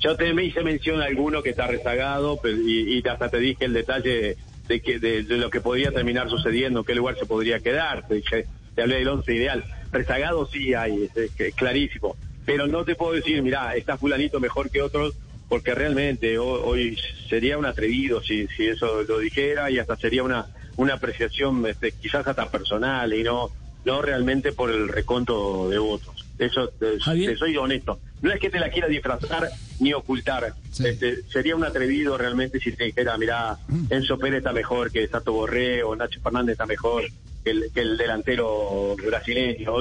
Yo 0.00 0.16
te 0.16 0.32
me 0.32 0.44
hice 0.44 0.62
mención 0.62 1.00
a 1.02 1.04
alguno 1.06 1.42
que 1.42 1.50
está 1.50 1.66
rezagado, 1.66 2.38
pero, 2.42 2.56
y, 2.56 2.98
y 3.04 3.08
hasta 3.08 3.28
te 3.28 3.38
dije 3.38 3.66
el 3.66 3.74
detalle 3.74 4.36
de 4.66 4.80
que 4.80 4.98
de, 4.98 5.22
de 5.24 5.36
lo 5.36 5.50
que 5.50 5.60
podría 5.60 5.92
terminar 5.92 6.30
sucediendo, 6.30 6.80
en 6.80 6.84
qué 6.86 6.94
lugar 6.94 7.16
se 7.18 7.26
podría 7.26 7.60
quedar. 7.60 8.06
Te, 8.06 8.14
dije- 8.16 8.46
te 8.74 8.82
hablé 8.82 8.96
del 8.96 9.08
once 9.08 9.34
ideal. 9.34 9.64
Rezagado 9.92 10.46
sí 10.46 10.72
hay, 10.74 11.10
es, 11.14 11.54
clarísimo. 11.54 12.16
pero 12.46 12.66
no 12.66 12.84
te 12.84 12.94
puedo 12.94 13.12
decir, 13.12 13.42
mira, 13.42 13.74
está 13.76 13.98
fulanito 13.98 14.40
mejor 14.40 14.70
que 14.70 14.80
otros, 14.82 15.14
porque 15.48 15.74
realmente 15.74 16.38
ho- 16.38 16.62
hoy, 16.64 16.96
sería 17.28 17.58
un 17.58 17.66
atrevido 17.66 18.22
si, 18.22 18.46
si 18.56 18.68
eso 18.68 19.02
lo 19.02 19.18
dijera 19.18 19.70
y 19.70 19.78
hasta 19.78 19.96
sería 19.96 20.22
una, 20.22 20.46
una 20.76 20.94
apreciación 20.94 21.66
este, 21.66 21.92
quizás 21.92 22.26
hasta 22.26 22.50
personal 22.50 23.12
y 23.12 23.22
no, 23.22 23.50
no 23.84 24.00
realmente 24.00 24.52
por 24.52 24.70
el 24.70 24.88
reconto 24.88 25.68
de 25.68 25.78
votos. 25.78 26.24
Eso, 26.38 26.68
te, 26.78 26.98
te 27.26 27.36
soy 27.36 27.56
honesto. 27.56 28.00
No 28.22 28.32
es 28.32 28.40
que 28.40 28.50
te 28.50 28.58
la 28.58 28.70
quiera 28.70 28.88
disfrazar 28.88 29.48
ni 29.78 29.92
ocultar. 29.92 30.54
Sí. 30.70 30.86
Este, 30.86 31.22
sería 31.24 31.56
un 31.56 31.64
atrevido 31.64 32.18
realmente 32.18 32.60
si 32.60 32.72
te 32.72 32.84
dijera, 32.84 33.16
mira, 33.16 33.58
Enzo 33.88 34.18
Pérez 34.18 34.38
está 34.38 34.52
mejor 34.52 34.90
que 34.90 35.06
Sato 35.08 35.32
Borré 35.32 35.82
o 35.82 35.96
Nacho 35.96 36.20
Fernández 36.20 36.52
está 36.52 36.66
mejor 36.66 37.04
que 37.42 37.50
el, 37.50 37.70
que 37.72 37.80
el 37.80 37.96
delantero 37.96 38.96
brasileño. 38.96 39.72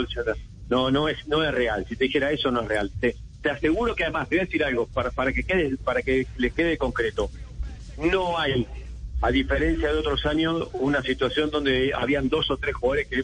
No, 0.70 0.92
no 0.92 1.10
es, 1.10 1.28
no 1.28 1.44
es 1.44 1.54
real. 1.54 1.86
Si 1.90 1.96
te 1.96 2.06
dijera 2.06 2.32
eso, 2.32 2.52
no 2.52 2.62
es 2.62 2.68
real. 2.68 2.92
Te, 3.00 3.16
te 3.42 3.50
aseguro 3.50 3.96
que 3.96 4.04
además, 4.04 4.30
te 4.30 4.36
voy 4.36 4.42
a 4.42 4.46
decir 4.46 4.64
algo, 4.64 4.88
para, 4.88 5.12
para 5.12 5.34
que 5.34 5.44
quede, 5.44 5.76
para 5.78 6.02
que 6.02 6.28
les 6.38 6.54
quede 6.54 6.78
concreto. 6.78 7.30
No 7.98 8.38
hay, 8.38 8.66
a 9.22 9.32
diferencia 9.32 9.92
de 9.92 10.00
otros 10.00 10.26
años, 10.26 10.70
una 10.74 11.02
situación 11.02 11.50
donde 11.50 11.92
habían 11.94 12.30
dos 12.30 12.50
o 12.52 12.58
tres 12.58 12.76
jugadores 12.76 13.08
que, 13.08 13.24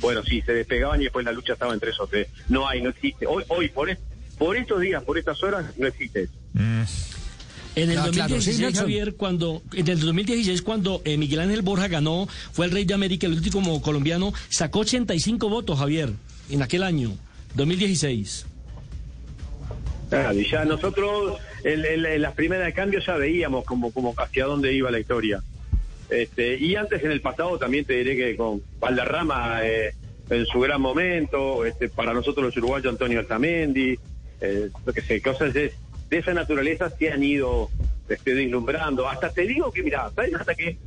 bueno, 0.00 0.22
sí, 0.22 0.40
se 0.42 0.52
despegaban 0.52 1.00
y 1.00 1.04
después 1.04 1.24
la 1.24 1.32
lucha 1.32 1.54
estaba 1.54 1.74
en 1.74 1.80
tres 1.80 1.98
o 1.98 2.06
tres. 2.06 2.28
No 2.48 2.68
hay, 2.68 2.82
no 2.82 2.90
existe. 2.90 3.26
Hoy, 3.26 3.42
hoy 3.48 3.68
por, 3.68 3.88
por 4.38 4.56
estos 4.56 4.80
días, 4.80 5.02
por 5.04 5.18
estas 5.18 5.42
horas, 5.42 5.64
no 5.78 5.86
existe 5.86 6.22
eso. 6.24 6.32
En 7.74 7.90
el 7.90 7.98
Ah, 7.98 8.08
claro, 8.10 8.34
2016, 8.34 8.56
sí, 8.56 8.62
Nelson. 8.62 8.82
Javier, 8.84 9.14
cuando 9.16 9.62
en 9.74 9.86
el 9.88 10.00
2016 10.00 10.62
cuando 10.62 11.02
eh, 11.04 11.18
Miguel 11.18 11.40
Ángel 11.40 11.60
Borja 11.62 11.88
ganó, 11.88 12.26
fue 12.52 12.64
el 12.66 12.72
rey 12.72 12.84
de 12.86 12.94
América, 12.94 13.26
el 13.26 13.34
último 13.34 13.82
colombiano, 13.82 14.32
sacó 14.48 14.78
85 14.80 15.48
votos, 15.50 15.78
Javier, 15.78 16.10
en 16.48 16.62
aquel 16.62 16.82
año, 16.82 17.12
2016. 17.54 18.46
Claro, 20.08 20.38
y 20.38 20.48
ya 20.48 20.64
nosotros 20.64 21.38
en, 21.64 21.84
en- 21.84 22.06
en 22.06 22.22
las 22.22 22.32
primeras 22.34 22.66
de 22.66 22.72
cambio 22.72 23.00
ya 23.04 23.16
veíamos 23.16 23.64
como, 23.64 23.90
como 23.92 24.14
hacia 24.16 24.44
dónde 24.46 24.72
iba 24.72 24.90
la 24.90 25.00
historia. 25.00 25.42
Este, 26.08 26.56
y 26.58 26.76
antes 26.76 27.02
en 27.02 27.10
el 27.10 27.20
pasado 27.20 27.58
también 27.58 27.84
te 27.84 27.94
diré 27.94 28.16
que 28.16 28.36
con 28.36 28.62
Valderrama 28.78 29.60
eh, 29.64 29.92
en 30.30 30.46
su 30.46 30.60
gran 30.60 30.80
momento, 30.80 31.64
este, 31.64 31.88
para 31.88 32.14
nosotros 32.14 32.46
los 32.46 32.56
uruguayos 32.56 32.92
Antonio 32.92 33.18
Altamendi, 33.18 33.98
eh, 34.40 34.70
lo 34.84 34.92
que 34.92 35.00
sé, 35.02 35.20
cosas 35.22 35.52
de, 35.54 35.72
de 36.10 36.18
esa 36.18 36.34
naturaleza 36.34 36.90
se 36.90 37.10
han 37.12 37.22
ido 37.22 37.70
este, 38.08 38.34
deslumbrando. 38.34 39.08
Hasta 39.08 39.30
te 39.30 39.42
digo 39.42 39.72
que, 39.72 39.82
mira, 39.82 40.10
¿sabes? 40.14 40.34
Hasta 40.34 40.54
que 40.54 40.78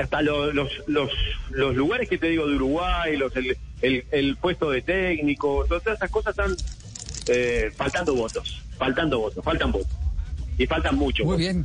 hasta 0.00 0.22
lo- 0.22 0.52
los, 0.52 0.70
los, 0.88 1.10
los 1.50 1.74
lugares 1.76 2.08
que 2.08 2.18
te 2.18 2.28
digo 2.28 2.46
de 2.48 2.56
Uruguay, 2.56 3.16
los, 3.16 3.34
el, 3.36 3.56
el, 3.80 4.04
el 4.10 4.36
puesto 4.36 4.70
de 4.70 4.82
técnico, 4.82 5.64
todas 5.68 5.86
esas 5.86 6.10
cosas 6.10 6.30
están 6.36 6.56
eh, 7.28 7.70
faltando 7.76 8.14
votos, 8.14 8.62
faltando 8.76 9.20
votos, 9.20 9.44
faltan 9.44 9.70
votos. 9.72 9.92
Y 10.58 10.66
faltan 10.66 10.96
muchos. 10.96 11.26
Muy 11.26 11.34
votos. 11.36 11.38
bien. 11.38 11.64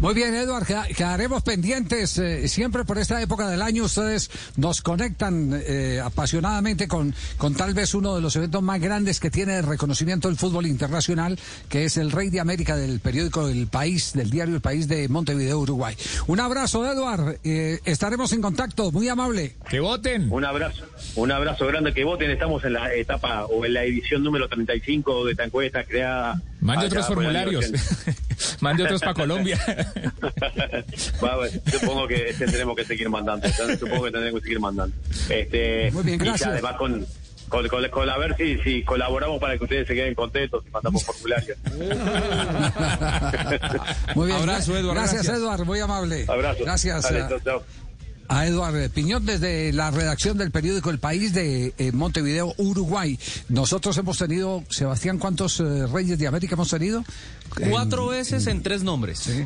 Muy 0.00 0.12
bien, 0.12 0.34
Eduard, 0.34 0.66
queda- 0.66 0.86
quedaremos 0.88 1.42
pendientes. 1.42 2.18
eh, 2.18 2.46
siempre 2.48 2.84
por 2.84 2.98
esta 2.98 3.22
época 3.22 3.48
del 3.48 3.62
año 3.62 3.84
ustedes 3.84 4.30
nos 4.56 4.82
conectan 4.82 5.62
eh, 5.66 6.00
apasionadamente 6.04 6.88
con, 6.88 7.14
con 7.38 7.54
tal 7.54 7.72
vez 7.72 7.94
uno 7.94 8.14
de 8.14 8.20
los 8.20 8.34
eventos 8.36 8.60
más 8.62 8.80
grandes 8.80 9.18
que 9.18 9.30
tiene 9.30 9.54
de 9.54 9.62
reconocimiento 9.62 10.28
del 10.28 10.36
fútbol 10.36 10.66
internacional, 10.66 11.38
que 11.70 11.84
es 11.84 11.96
el 11.96 12.10
Rey 12.10 12.28
de 12.28 12.40
América 12.40 12.76
del 12.76 13.00
periódico 13.00 13.48
El 13.48 13.66
País, 13.68 14.12
del 14.12 14.30
diario 14.30 14.56
El 14.56 14.60
País 14.60 14.88
de 14.88 15.08
Montevideo, 15.08 15.60
Uruguay. 15.60 15.96
Un 16.26 16.40
abrazo, 16.40 16.84
Eduard. 16.90 17.36
eh, 17.44 17.78
estaremos 17.84 18.32
en 18.32 18.42
contacto. 18.42 18.90
Muy 18.92 19.08
amable. 19.08 19.54
Que 19.70 19.80
voten. 19.80 20.30
Un 20.30 20.44
abrazo, 20.44 20.84
un 21.14 21.30
abrazo 21.32 21.66
grande 21.66 21.94
que 21.94 22.04
voten. 22.04 22.30
Estamos 22.30 22.62
en 22.64 22.74
la 22.74 22.92
etapa 22.92 23.46
o 23.46 23.64
en 23.64 23.72
la 23.72 23.84
edición 23.84 24.22
número 24.22 24.48
35 24.48 25.24
de 25.24 25.30
esta 25.32 25.44
encuesta 25.44 25.84
creada. 25.84 26.42
Mande 26.64 26.86
allá 26.86 27.00
otros 27.00 27.06
por 27.14 27.24
el 27.24 27.36
año 27.36 27.50
formularios. 27.60 27.82
80. 28.00 28.20
Mande 28.60 28.82
otros 28.84 29.00
para 29.00 29.14
Colombia. 29.14 29.58
Va, 31.22 31.36
bueno, 31.36 31.60
supongo 31.70 32.08
que 32.08 32.34
tendremos 32.38 32.74
que 32.76 32.84
seguir 32.84 33.08
mandando. 33.10 33.46
Supongo 33.78 34.04
que 34.04 34.10
tendremos 34.10 34.40
que 34.40 34.44
seguir 34.44 34.60
mandando. 34.60 34.96
Este, 35.28 35.90
Muy 35.92 36.02
bien, 36.02 36.20
y 36.20 36.24
gracias. 36.24 36.48
además 36.50 36.76
con, 36.76 37.06
con, 37.48 37.68
con- 37.68 37.88
con 37.90 38.08
a 38.10 38.16
ver 38.18 38.34
si, 38.36 38.58
si 38.58 38.82
colaboramos 38.82 39.38
para 39.40 39.56
que 39.58 39.64
ustedes 39.64 39.86
se 39.86 39.94
queden 39.94 40.14
contentos 40.14 40.64
y 40.66 40.70
mandamos 40.70 41.04
formularios. 41.04 41.58
Muy 44.14 44.26
bien. 44.28 44.38
Abrazo, 44.38 44.76
Eduard, 44.76 44.96
Gracias, 44.96 45.22
gracias. 45.24 45.38
Eduard. 45.38 45.64
Muy 45.64 45.80
amable. 45.80 46.24
Abrazo. 46.28 46.64
Gracias. 46.64 47.02
Dale, 47.02 47.26
chao, 47.28 47.40
chao. 47.44 47.62
A 48.28 48.46
Eduardo 48.46 48.78
Piñón 48.90 49.26
desde 49.26 49.72
la 49.72 49.90
redacción 49.90 50.38
del 50.38 50.50
periódico 50.50 50.90
El 50.90 50.98
País 50.98 51.32
de 51.34 51.74
eh, 51.78 51.92
Montevideo, 51.92 52.54
Uruguay. 52.58 53.18
Nosotros 53.48 53.96
hemos 53.98 54.18
tenido, 54.18 54.64
Sebastián, 54.70 55.18
¿cuántos 55.18 55.60
eh, 55.60 55.86
Reyes 55.86 56.18
de 56.18 56.26
América 56.26 56.54
hemos 56.54 56.70
tenido? 56.70 57.04
Cuatro 57.70 58.12
En- 58.12 58.18
veces 58.18 58.46
en 58.46 58.62
tres 58.62 58.82
nombres. 58.82 59.18
Sí. 59.20 59.44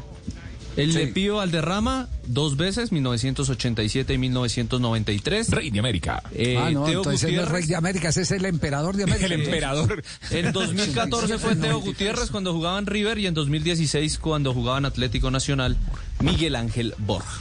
El 0.76 0.92
Sí. 0.92 0.98
de 0.98 1.06
Pío 1.08 1.40
Alderrama, 1.40 2.08
dos 2.28 2.56
veces, 2.56 2.92
1987 2.92 4.14
y 4.14 4.18
1993. 4.18 5.50
Rey 5.50 5.70
de 5.70 5.80
América. 5.80 6.22
Eh, 6.32 6.56
ah, 6.56 6.70
no, 6.70 6.84
Teo 6.84 6.98
entonces 7.00 7.32
no 7.32 7.42
es. 7.42 7.48
Rey 7.48 7.66
de 7.66 7.74
América, 7.74 8.10
ese 8.10 8.22
es 8.22 8.30
el 8.30 8.44
emperador 8.44 8.94
de 8.96 9.02
América. 9.02 9.26
El 9.26 9.32
emperador. 9.32 10.04
En 10.30 10.52
2014 10.52 11.38
fue 11.38 11.56
Teo 11.56 11.80
Gutiérrez 11.80 12.30
cuando 12.30 12.52
jugaba 12.52 12.78
en 12.78 12.86
River 12.86 13.18
y 13.18 13.26
en 13.26 13.34
2016 13.34 14.18
cuando 14.18 14.54
jugaba 14.54 14.78
en 14.78 14.84
Atlético 14.84 15.32
Nacional 15.32 15.76
Miguel 16.20 16.54
Ángel 16.54 16.94
Borja. 16.98 17.40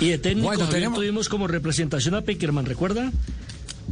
Y 0.00 0.08
de 0.10 0.18
técnico 0.18 0.48
Bueno, 0.48 0.68
tenemos- 0.68 0.98
tuvimos 0.98 1.28
como 1.28 1.46
representación 1.46 2.14
a 2.14 2.22
Peckerman, 2.22 2.66
¿recuerda? 2.66 3.10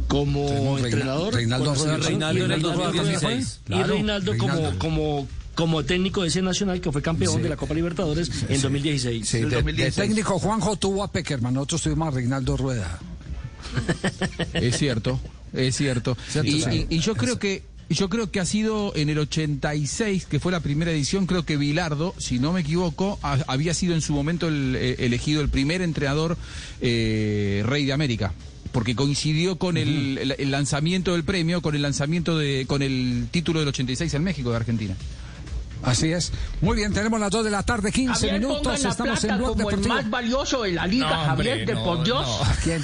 Como 0.07 0.45
Tenemos 0.47 0.81
entrenador. 0.83 1.33
Reinaldo 1.33 1.73
el 1.73 2.61
2016. 2.61 3.59
Y 3.69 3.83
Reinaldo, 3.83 4.37
como 4.37 4.77
como 4.79 5.27
como 5.55 5.83
técnico 5.83 6.23
de 6.23 6.29
ese 6.29 6.41
nacional 6.41 6.81
que 6.81 6.91
fue 6.91 7.03
campeón 7.03 7.35
Sí. 7.35 7.41
de 7.43 7.49
la 7.49 7.55
Copa 7.57 7.75
Libertadores 7.75 8.29
en 8.49 8.59
2016. 8.59 9.27
Sí, 9.29 9.41
de, 9.41 9.61
de 9.61 9.91
técnico 9.91 10.39
Juanjo 10.39 10.75
tuvo 10.77 11.03
a 11.03 11.11
Peckerman, 11.11 11.53
nosotros 11.53 11.83
tuvimos 11.83 12.07
a 12.07 12.11
Reinaldo 12.11 12.57
Rueda. 12.57 12.99
Es 14.53 14.77
cierto, 14.77 15.19
es 15.53 15.75
cierto. 15.75 16.17
Cierto, 16.27 16.49
y, 16.49 16.61
sí. 16.61 16.87
y- 16.89 16.95
y 16.95 16.99
yo 16.99 17.15
creo 17.15 17.37
que 17.37 17.63
y 17.89 17.95
yo 17.95 18.09
creo 18.09 18.31
que 18.31 18.39
ha 18.39 18.45
sido 18.45 18.93
en 18.95 19.09
el 19.09 19.19
86, 19.19 20.25
que 20.25 20.39
fue 20.39 20.51
la 20.51 20.59
primera 20.61 20.91
edición, 20.91 21.25
creo 21.27 21.43
que 21.43 21.57
Bilardo, 21.57 22.15
si 22.17 22.39
no 22.39 22.53
me 22.53 22.61
equivoco, 22.61 23.19
ha- 23.21 23.43
había 23.47 23.73
sido 23.73 23.93
en 23.93 24.01
su 24.01 24.13
momento 24.13 24.47
el, 24.47 24.75
eh, 24.75 24.95
elegido 24.99 25.41
el 25.41 25.49
primer 25.49 25.81
entrenador 25.81 26.37
eh, 26.81 27.63
rey 27.65 27.85
de 27.85 27.93
América. 27.93 28.33
Porque 28.71 28.95
coincidió 28.95 29.57
con 29.59 29.77
el, 29.77 30.17
el- 30.17 30.35
el 30.37 30.49
lanzamiento 30.51 31.13
del 31.13 31.23
premio, 31.23 31.61
con 31.61 31.75
el 31.75 31.83
lanzamiento 31.83 32.37
de, 32.37 32.65
con 32.67 32.81
el 32.81 33.27
título 33.29 33.59
del 33.59 33.69
86 33.69 34.11
en 34.15 34.23
México 34.23 34.49
de 34.49 34.55
Argentina. 34.55 34.95
Así 35.83 36.11
es. 36.13 36.31
Muy 36.61 36.77
bien, 36.77 36.93
tenemos 36.93 37.19
las 37.19 37.29
2 37.29 37.43
de 37.45 37.51
la 37.51 37.61
tarde, 37.63 37.91
15 37.91 38.13
Javier, 38.13 38.39
minutos. 38.39 38.85
Estamos 38.85 39.23
en 39.23 39.27
plata 39.27 39.37
Blog 39.37 39.49
como 39.57 39.69
el 39.69 39.75
Deportivo. 39.75 39.95
más 39.95 40.09
valioso 40.09 40.63
de 40.63 40.71
la 40.71 40.87
liga, 40.87 41.09
No, 41.09 41.25
Javier, 41.25 41.51
hombre, 41.59 41.65
de 41.65 41.73
no, 41.73 41.83
por 41.83 42.03
Dios. 42.05 42.27
no. 42.39 42.55
¿Quién? 42.63 42.83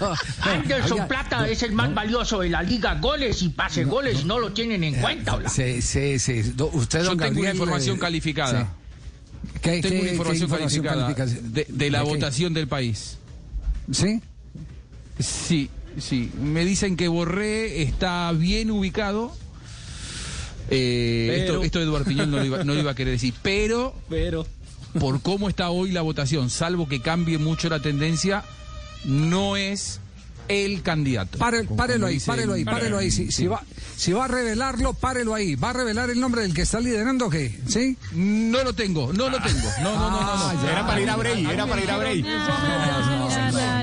No, 0.00 0.14
Anderson 0.40 0.92
oiga, 0.92 1.08
Plata 1.08 1.48
es 1.48 1.62
el 1.62 1.72
más 1.72 1.94
valioso 1.94 2.40
de 2.40 2.48
la 2.50 2.62
liga. 2.62 2.94
Goles 3.00 3.42
y 3.42 3.50
pase 3.50 3.84
goles 3.84 4.24
no, 4.24 4.38
lo 4.40 4.52
tienen 4.52 4.82
en 4.82 4.94
cuenta. 5.00 5.36
¿hola? 5.36 5.48
Sí, 5.48 5.80
sí, 5.82 6.18
sí. 6.18 6.42
Do- 6.54 6.70
Usted, 6.72 7.00
Yo 7.00 7.04
don 7.10 7.18
tengo 7.18 7.40
una 7.40 7.50
información 7.52 7.96
eh, 7.96 8.00
calificada. 8.00 8.60
sí. 8.62 8.66
¿Qué- 9.60 9.80
Tengo 9.80 9.88
qué- 9.88 9.94
una 9.96 10.04
qué 10.04 10.10
información, 10.12 10.50
calificada 10.50 11.08
de, 11.42 11.66
de 11.68 11.90
la 11.90 11.98
¿De 12.00 12.04
votación 12.04 12.54
del 12.54 12.66
país. 12.68 13.18
¿Sí? 13.92 14.20
Sí, 15.18 15.70
sí. 15.98 16.30
Me 16.40 16.64
dicen 16.64 16.96
que 16.96 17.06
Borré 17.08 17.82
está 17.82 18.32
bien 18.32 18.70
ubicado. 18.70 19.32
Eh, 20.70 21.26
Pero- 21.30 21.54
esto, 21.54 21.64
esto 21.64 21.80
Eduardo 21.80 22.06
Piñón 22.06 22.30
no 22.30 22.38
lo, 22.38 22.44
iba, 22.44 22.64
no 22.64 22.74
lo 22.74 22.80
iba 22.80 22.90
a 22.92 22.94
querer 22.94 23.12
decir. 23.14 23.34
Pero, 23.42 23.94
Pero 24.08 24.46
por 24.98 25.20
cómo 25.22 25.48
está 25.48 25.70
hoy 25.70 25.90
la 25.92 26.02
votación, 26.02 26.50
salvo 26.50 26.88
que 26.88 27.00
cambie 27.00 27.38
mucho 27.38 27.68
la 27.68 27.80
tendencia, 27.80 28.44
no 29.04 29.56
es 29.56 30.00
el 30.48 30.82
candidato. 30.82 31.38
Pare- 31.38 31.64
párelo 31.64 32.06
ahí, 32.06 32.14
dicen- 32.14 32.26
párelo 32.34 32.52
ahí, 32.54 32.64
párelo 32.64 32.98
ahí. 32.98 33.10
Si, 33.10 33.30
si 33.32 33.46
va, 33.46 33.62
si 33.96 34.12
va 34.12 34.24
a 34.24 34.28
revelarlo, 34.28 34.92
párelo 34.92 35.34
ahí. 35.34 35.54
¿Va 35.54 35.70
a 35.70 35.72
revelar 35.72 36.10
el 36.10 36.20
nombre 36.20 36.42
del 36.42 36.52
que 36.52 36.62
está 36.62 36.80
liderando 36.80 37.26
o 37.26 37.30
qué? 37.30 37.58
¿Sí? 37.68 37.96
No 38.12 38.62
lo 38.64 38.72
tengo, 38.74 39.12
no 39.12 39.30
lo 39.30 39.40
tengo. 39.40 39.68
No, 39.82 39.94
no, 39.94 40.10
no, 40.10 40.20
no. 40.20 40.32
Ah. 40.34 40.66
Era 40.70 40.86
para 40.86 41.00
ir 41.00 41.08
a 41.10 41.16
Bray, 41.16 41.46
era 41.46 41.66
para 41.66 41.82
ir 41.82 41.90
a 41.90 41.96
Bray. 41.98 42.24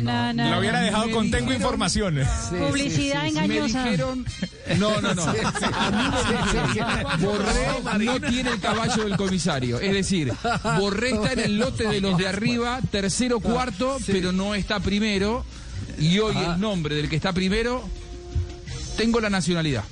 No, 0.01 0.33
no, 0.33 0.43
no. 0.43 0.51
Lo 0.51 0.59
hubiera 0.59 0.81
dejado 0.81 1.11
con 1.11 1.31
tengo 1.31 1.53
información. 1.53 2.19
Publicidad 2.49 3.23
Me 3.23 3.29
engañosa. 3.29 3.83
dijeron. 3.83 4.25
No, 4.77 5.01
no, 5.01 5.13
no. 5.13 5.25
Borré 7.19 8.05
no 8.05 8.19
tiene 8.21 8.51
el 8.51 8.59
caballo 8.59 9.03
del 9.05 9.17
comisario. 9.17 9.79
Es 9.79 9.93
decir, 9.93 10.33
Borré 10.79 11.11
está 11.11 11.33
en 11.33 11.39
el 11.39 11.57
lote 11.57 11.87
de 11.87 12.01
los 12.01 12.17
de 12.17 12.27
arriba, 12.29 12.79
tercero, 12.91 13.39
cuarto, 13.39 13.97
pero 14.05 14.31
no 14.31 14.55
está 14.55 14.79
primero. 14.79 15.45
Y 15.99 16.19
hoy 16.19 16.35
el 16.37 16.59
nombre 16.59 16.95
del 16.95 17.09
que 17.09 17.15
está 17.15 17.33
primero, 17.33 17.83
tengo 18.97 19.19
la 19.19 19.29
nacionalidad. 19.29 19.83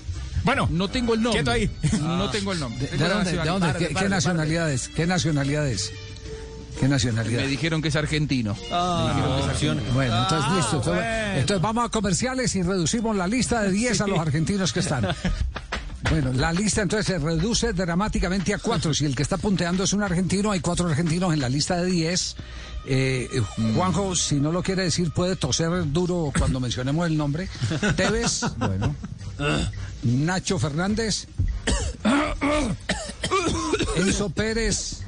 Bueno, 0.43 0.67
No 0.71 0.87
tengo 0.87 1.13
el 1.13 1.21
nombre. 1.21 1.41
Quieto 1.43 1.51
ahí. 1.51 1.69
No 2.01 2.29
tengo 2.29 2.53
el 2.53 2.59
nombre. 2.61 2.87
¿De, 2.87 2.97
la 2.97 3.09
dónde? 3.09 3.31
¿De 3.31 3.37
nacionalidad. 3.37 3.73
dónde? 3.73 3.87
¿Qué, 3.87 3.93
qué 3.93 4.09
nacionalidades? 4.09 4.87
¿Qué 4.95 5.05
nacionalidades? 5.05 5.91
¿Qué 6.79 6.87
nacionalidad? 6.87 7.41
Me 7.41 7.47
dijeron 7.47 7.81
que 7.81 7.87
es 7.87 7.95
argentino. 7.95 8.55
Ah, 8.71 9.05
Me 9.07 9.13
dijeron 9.15 9.35
que 9.37 9.43
es 9.43 9.49
argentino. 9.49 9.93
Bueno, 9.93 10.21
entonces 10.21 10.47
Ah, 10.49 10.55
listo. 10.55 10.77
Entonces, 10.77 11.05
entonces 11.39 11.61
vamos 11.61 11.85
a 11.85 11.89
comerciales 11.89 12.55
y 12.55 12.61
reducimos 12.61 13.15
la 13.15 13.27
lista 13.27 13.61
de 13.63 13.71
10 13.71 14.01
a 14.01 14.07
los 14.07 14.19
argentinos 14.19 14.71
que 14.73 14.79
están. 14.81 15.07
Bueno, 16.09 16.31
la 16.33 16.53
lista 16.53 16.83
entonces 16.83 17.07
se 17.07 17.17
reduce 17.17 17.73
dramáticamente 17.73 18.53
a 18.53 18.59
cuatro. 18.59 18.93
Si 18.93 19.05
el 19.05 19.15
que 19.15 19.23
está 19.23 19.37
punteando 19.37 19.83
es 19.83 19.93
un 19.93 20.03
argentino, 20.03 20.51
hay 20.51 20.59
cuatro 20.59 20.87
argentinos 20.87 21.33
en 21.33 21.39
la 21.41 21.49
lista 21.49 21.77
de 21.77 21.85
10. 21.89 22.35
Eh, 22.85 23.27
eh, 23.33 23.41
Juanjo, 23.75 24.15
si 24.15 24.35
no 24.35 24.51
lo 24.51 24.61
quiere 24.63 24.83
decir, 24.83 25.11
puede 25.11 25.35
toser 25.35 25.91
duro 25.91 26.31
cuando 26.37 26.59
mencionemos 26.59 27.07
el 27.07 27.17
nombre. 27.17 27.49
Tevez, 27.95 28.41
bueno. 28.57 28.95
Nacho 30.03 30.59
Fernández. 30.59 31.27
Enzo 33.97 34.29
Pérez. 34.29 35.01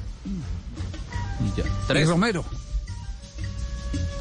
Y 1.40 1.52
ya. 1.56 1.64
Y 1.64 1.70
Tres. 1.86 2.08
Romero. 2.08 2.44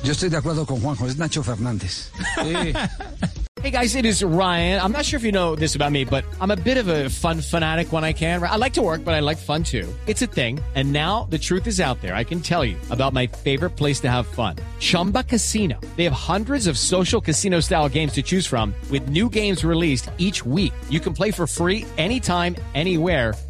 Yo 0.04 0.14
estoy 0.14 0.30
de 0.30 0.38
acuerdo 0.38 0.66
con 0.66 0.80
Juanjo, 0.80 1.08
es 1.08 1.18
Nacho 1.18 1.44
Fernández. 1.44 2.12
Sí. 2.42 2.74
Hey 3.62 3.72
guys, 3.72 3.96
it 3.96 4.06
is 4.06 4.24
Ryan. 4.24 4.80
I'm 4.80 4.94
not 4.94 5.04
sure 5.04 5.18
if 5.18 5.26
you 5.26 5.34
know 5.34 5.54
this 5.54 5.76
about 5.76 5.92
me, 5.92 6.06
but 6.06 6.24
I'm 6.40 6.50
a 6.50 6.56
bit 6.56 6.78
of 6.78 6.88
a 6.88 7.10
fun 7.10 7.42
fanatic 7.42 7.92
when 7.92 8.06
I 8.06 8.14
can. 8.14 8.42
I 8.42 8.56
like 8.56 8.72
to 8.76 8.82
work, 8.82 9.04
but 9.04 9.14
I 9.16 9.20
like 9.20 9.38
fun 9.38 9.64
too. 9.64 9.86
It's 10.08 10.22
a 10.22 10.28
thing. 10.28 10.62
And 10.76 10.94
now 10.94 11.28
the 11.30 11.38
truth 11.38 11.68
is 11.68 11.82
out 11.82 12.00
there. 12.00 12.16
I 12.16 12.24
can 12.24 12.40
tell 12.40 12.64
you 12.64 12.78
about 12.90 13.12
my 13.12 13.28
favorite 13.28 13.72
place 13.72 14.00
to 14.02 14.10
have 14.10 14.28
fun. 14.28 14.56
Chumba 14.80 15.24
Casino. 15.24 15.78
They 15.98 16.06
have 16.06 16.14
hundreds 16.14 16.68
of 16.68 16.78
social 16.78 17.20
casino 17.20 17.60
style 17.60 17.90
games 17.90 18.14
to 18.14 18.22
choose 18.22 18.48
from 18.48 18.74
with 18.90 19.10
new 19.10 19.30
games 19.30 19.66
released 19.66 20.10
each 20.18 20.46
week. 20.46 20.72
You 20.90 21.02
can 21.02 21.14
play 21.14 21.32
for 21.32 21.46
free 21.46 21.86
anytime, 21.98 22.56
anywhere. 22.76 23.34